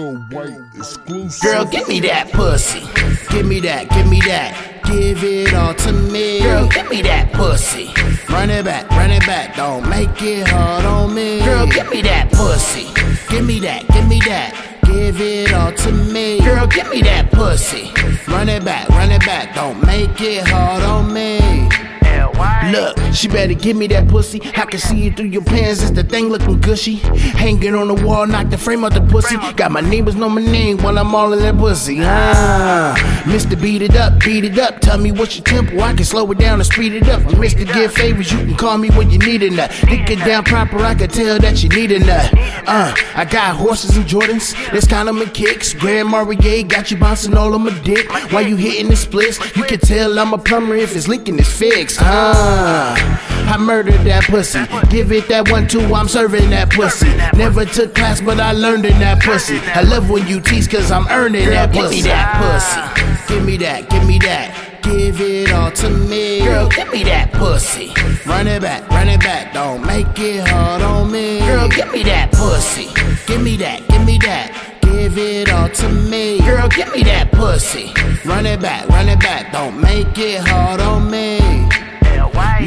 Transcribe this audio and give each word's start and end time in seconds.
White 0.00 0.58
exclusive. 0.74 1.42
Girl, 1.42 1.64
give 1.66 1.86
me 1.86 2.00
that 2.00 2.32
pussy. 2.32 2.80
Give 3.28 3.46
me 3.46 3.60
that, 3.60 3.90
give 3.90 4.08
me 4.08 4.20
that. 4.20 4.80
Give 4.84 5.22
it 5.22 5.52
all 5.54 5.74
to 5.74 5.92
me. 5.92 6.40
Girl, 6.40 6.66
give 6.68 6.88
me 6.88 7.02
that 7.02 7.32
pussy. 7.32 7.92
Run 8.30 8.48
it 8.48 8.64
back, 8.64 8.88
run 8.90 9.10
it 9.10 9.26
back. 9.26 9.54
Don't 9.56 9.88
make 9.88 10.22
it 10.22 10.48
hard 10.48 10.86
on 10.86 11.14
me. 11.14 11.40
Girl, 11.40 11.66
give 11.66 11.90
me 11.90 12.00
that 12.02 12.32
pussy. 12.32 12.88
Give 13.28 13.44
me 13.44 13.60
that, 13.60 13.86
give 13.88 14.08
me 14.08 14.18
that. 14.20 14.80
Give 14.84 15.20
it 15.20 15.52
all 15.52 15.72
to 15.72 15.92
me. 15.92 16.40
Girl, 16.40 16.66
give 16.66 16.88
me 16.88 17.02
that 17.02 17.30
pussy. 17.30 17.92
Run 18.28 18.48
it 18.48 18.64
back, 18.64 18.88
run 18.88 19.10
it 19.10 19.24
back. 19.26 19.54
Don't 19.54 19.84
make 19.86 20.20
it 20.20 20.46
hard 20.48 20.82
on 20.82 21.12
me. 21.12 21.31
Look, 22.72 22.96
she 23.12 23.28
better 23.28 23.52
give 23.52 23.76
me 23.76 23.86
that 23.88 24.08
pussy. 24.08 24.40
I 24.56 24.64
can 24.64 24.80
see 24.80 25.06
it 25.08 25.16
through 25.16 25.26
your 25.26 25.44
pants. 25.44 25.82
It's 25.82 25.90
the 25.90 26.02
thing 26.02 26.30
looking 26.30 26.58
gushy. 26.58 26.96
Hanging 26.96 27.74
on 27.74 27.88
the 27.88 27.94
wall, 28.06 28.26
knock 28.26 28.48
the 28.48 28.56
frame 28.56 28.82
out 28.82 28.94
the 28.94 29.02
pussy. 29.02 29.36
Got 29.56 29.72
my 29.72 29.82
neighbors 29.82 30.16
know 30.16 30.30
my 30.30 30.40
name 30.40 30.78
when 30.78 30.96
I'm 30.96 31.14
all 31.14 31.34
in 31.34 31.40
that 31.40 31.58
pussy. 31.58 31.98
Ah, 32.00 32.94
Mr. 33.24 33.60
Beat 33.60 33.82
it 33.82 33.94
up, 33.94 34.18
beat 34.20 34.44
it 34.44 34.58
up. 34.58 34.80
Tell 34.80 34.96
me 34.96 35.12
what's 35.12 35.36
your 35.36 35.44
tempo. 35.44 35.80
I 35.80 35.92
can 35.92 36.04
slow 36.04 36.30
it 36.30 36.38
down 36.38 36.60
and 36.60 36.66
speed 36.66 36.94
it 36.94 37.08
up. 37.08 37.20
Mr. 37.22 37.70
Give 37.72 37.92
favors, 37.92 38.32
you 38.32 38.38
can 38.38 38.56
call 38.56 38.78
me 38.78 38.88
when 38.90 39.10
you 39.10 39.18
need 39.18 39.42
nut. 39.52 39.70
Dick 39.88 40.08
it 40.08 40.24
down 40.24 40.44
proper, 40.44 40.78
I 40.78 40.94
can 40.94 41.10
tell 41.10 41.38
that 41.40 41.62
you 41.62 41.68
need 41.68 41.92
a. 41.92 42.02
Uh, 42.66 42.94
I 43.14 43.26
got 43.26 43.56
horses 43.56 43.96
and 43.96 44.06
Jordans. 44.06 44.54
That's 44.72 44.86
kind 44.86 45.08
of 45.10 45.14
my 45.14 45.26
kicks. 45.26 45.74
Grand 45.74 46.08
Marnier 46.08 46.62
got 46.62 46.90
you 46.90 46.96
bouncing 46.96 47.36
all 47.36 47.54
on 47.54 47.64
my 47.64 47.78
dick. 47.80 48.10
While 48.32 48.46
you 48.46 48.56
hitting 48.56 48.88
the 48.88 48.96
splits, 48.96 49.38
you 49.56 49.64
can 49.64 49.78
tell 49.78 50.18
I'm 50.18 50.32
a 50.32 50.38
plumber 50.38 50.74
if 50.74 50.96
it's 50.96 51.08
leaking, 51.08 51.38
it's 51.38 51.52
fixed. 51.52 51.98
Ah, 52.00 52.61
I 52.64 53.56
murdered 53.58 54.00
that 54.06 54.24
pussy. 54.24 54.60
Give 54.88 55.12
it 55.12 55.28
that 55.28 55.50
one 55.50 55.66
two, 55.66 55.80
I'm 55.94 56.08
serving 56.08 56.50
that 56.50 56.70
pussy. 56.70 57.08
Never 57.36 57.64
took 57.64 57.94
class, 57.94 58.20
but 58.20 58.40
I 58.40 58.52
learned 58.52 58.84
in 58.84 58.98
that 59.00 59.22
pussy. 59.22 59.58
I 59.58 59.82
love 59.82 60.08
when 60.08 60.26
you 60.26 60.40
tease, 60.40 60.68
cause 60.68 60.90
I'm 60.90 61.06
earning 61.08 61.48
that 61.50 61.72
pussy. 61.72 61.96
Give 61.96 62.04
me 62.04 62.10
that 62.10 62.96
pussy. 63.26 63.34
Give 63.34 63.44
me 63.44 63.56
that, 63.58 63.90
give 63.90 64.06
me 64.06 64.18
that. 64.20 64.80
Give 64.82 65.20
it 65.20 65.52
all 65.52 65.70
to 65.70 65.90
me. 65.90 66.40
Girl, 66.40 66.68
give 66.68 66.90
me 66.90 67.04
that 67.04 67.32
pussy. 67.32 67.92
Run 68.26 68.48
it 68.48 68.62
back, 68.62 68.88
run 68.90 69.08
it 69.08 69.20
back. 69.20 69.52
Don't 69.52 69.84
make 69.86 70.18
it 70.18 70.46
hard 70.46 70.82
on 70.82 71.10
me. 71.10 71.38
Girl, 71.40 71.68
give 71.68 71.90
me 71.92 72.02
that 72.04 72.32
pussy. 72.32 72.88
Give 73.26 73.42
me 73.42 73.56
that, 73.58 73.86
give 73.88 74.04
me 74.04 74.18
that. 74.18 74.80
Give 74.82 75.16
it 75.16 75.50
all 75.50 75.68
to 75.68 75.88
me. 75.88 76.38
Girl, 76.40 76.68
give 76.68 76.92
me 76.92 77.02
that 77.04 77.32
pussy. 77.32 77.92
Run 78.24 78.46
it 78.46 78.60
back, 78.60 78.88
run 78.88 79.08
it 79.08 79.20
back. 79.20 79.52
Don't 79.52 79.80
make 79.80 80.18
it 80.18 80.40
hard 80.40 80.80
on 80.80 81.10
me. 81.10 81.31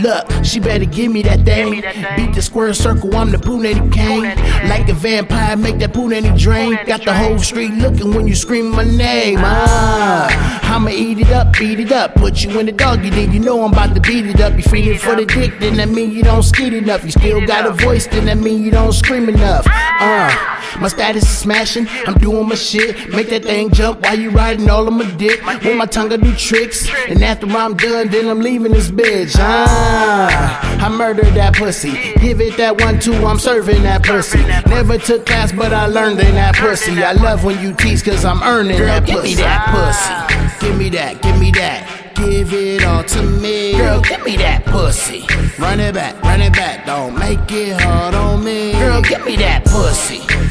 Look, 0.06 0.46
she 0.46 0.60
better 0.60 0.86
give 0.86 1.12
me 1.12 1.24
that 1.24 1.46
thing. 1.46 1.82
Beat 2.16 2.36
the 2.36 2.42
square 2.44 2.76
circle, 2.76 3.16
I'm 3.16 3.32
the 3.32 3.38
Punani 3.38 3.92
King. 3.92 4.22
Like 4.70 4.88
a 4.88 4.94
vampire, 4.94 5.58
make 5.58 5.80
that 5.80 5.94
Punani 5.94 6.38
drain. 6.38 6.78
Got 6.86 7.06
the 7.06 7.12
whole 7.12 7.40
street 7.40 7.74
looking 7.74 8.14
when 8.14 8.28
you 8.28 8.36
scream 8.36 8.70
my 8.70 8.84
name. 8.84 9.40
Ah, 9.42 10.76
I'ma 10.76 10.90
eat 10.92 11.18
it 11.18 11.32
up, 11.32 11.58
beat 11.58 11.80
it 11.80 11.92
up. 11.92 12.14
Put 12.14 12.44
you 12.44 12.60
in 12.60 12.68
the 12.68 12.72
doggy, 12.72 13.10
then 13.10 13.32
you 13.32 13.40
know 13.40 13.64
I'm 13.64 13.74
about 13.74 13.96
to 13.96 14.02
beat 14.02 14.28
it 14.28 14.40
up. 14.42 14.56
You 14.56 14.62
feeling 14.62 15.00
for 15.00 15.16
the 15.16 15.26
dick, 15.26 15.58
then 15.60 15.78
that 15.78 15.90
mean 15.90 16.12
you 16.12 16.22
don't 16.22 16.44
skid 16.44 16.76
enough. 16.76 17.04
You 17.04 17.10
still 17.10 17.44
got 17.44 17.66
a 17.66 17.72
voice, 17.72 18.06
then 18.06 18.26
that 18.26 18.38
mean 18.38 18.62
you 18.62 18.70
don't 18.70 18.94
scream 18.94 19.28
enough. 19.28 19.66
Uh, 19.68 20.55
my 20.80 20.88
status 20.88 21.24
is 21.24 21.38
smashing, 21.38 21.88
I'm 22.06 22.16
doing 22.16 22.48
my 22.48 22.56
shit. 22.56 23.10
Make 23.10 23.30
that 23.30 23.44
thing 23.44 23.72
jump 23.72 24.02
while 24.02 24.20
you 24.20 24.30
riding 24.30 24.70
all 24.70 24.88
on 24.88 24.98
my 24.98 25.10
dick. 25.12 25.46
With 25.46 25.78
my 25.78 25.86
tongue, 25.86 26.12
I 26.12 26.18
do 26.18 26.34
tricks. 26.36 26.88
And 27.08 27.24
after 27.24 27.48
I'm 27.48 27.76
done, 27.76 28.10
then 28.10 28.28
I'm 28.28 28.42
leaving 28.42 28.72
this 28.72 28.92
bitch. 28.92 29.36
Ah, 29.38 30.86
I 30.86 30.90
murdered 30.90 31.34
that 31.36 31.56
pussy. 31.56 31.92
Give 32.20 32.42
it 32.42 32.58
that 32.58 32.82
one, 32.82 33.00
two, 33.00 33.14
I'm 33.14 33.40
serving 33.40 33.84
that 33.84 34.04
pussy. 34.04 34.40
Never 34.68 34.98
took 34.98 35.26
class, 35.26 35.52
but 35.52 35.74
I 35.74 35.88
learned 35.88 36.20
in 36.20 36.36
that 36.36 36.56
pussy. 36.56 37.04
I 37.04 37.14
love 37.14 37.44
when 37.44 37.62
you 37.62 37.74
tease, 37.74 38.04
cause 38.04 38.26
I'm 38.26 38.42
earning 38.44 38.80
that 38.80 39.04
pussy. 39.04 39.14
Give 39.14 39.24
me 39.24 39.36
that 39.36 40.60
pussy. 40.60 40.66
Give 40.66 40.78
me 40.78 40.90
that, 40.90 41.22
give 41.22 41.40
me 41.40 41.52
that. 41.52 42.02
Give 42.16 42.54
it 42.54 42.84
all 42.86 43.04
to 43.04 43.22
me. 43.24 43.74
Girl, 43.78 44.00
give 44.00 44.24
me 44.24 44.38
that 44.38 44.64
pussy. 44.66 45.28
Run 45.60 45.82
it 45.82 45.94
back, 45.94 46.22
run 46.24 46.42
it 46.42 46.54
back. 46.54 46.86
Don't 46.86 47.14
make 47.20 47.52
it 47.52 47.80
hard 47.82 48.16
on 48.16 48.44
me. 48.44 48.72
Girl, 48.72 49.02
give 49.02 49.26
me 49.26 49.36
that 49.36 49.66
pussy. 49.66 49.85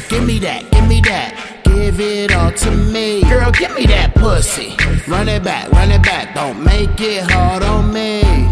Give 0.09 0.25
me 0.25 0.39
that, 0.39 0.69
give 0.71 0.87
me 0.87 1.01
that. 1.01 1.61
Give 1.63 1.99
it 1.99 2.33
all 2.33 2.51
to 2.51 2.71
me. 2.71 3.21
Girl, 3.23 3.51
give 3.51 3.75
me 3.75 3.85
that 3.87 4.13
pussy. 4.15 4.75
Run 5.07 5.27
it 5.27 5.43
back, 5.43 5.71
run 5.71 5.91
it 5.91 6.03
back. 6.03 6.35
Don't 6.35 6.63
make 6.63 7.01
it 7.01 7.29
hard 7.29 7.63
on 7.63 7.91
me. 7.91 8.44